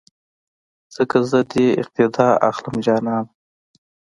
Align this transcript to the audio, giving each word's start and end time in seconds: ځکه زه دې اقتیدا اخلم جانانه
ځکه 0.95 1.17
زه 1.29 1.39
دې 1.51 1.67
اقتیدا 1.81 2.27
اخلم 2.49 2.75
جانانه 2.85 3.31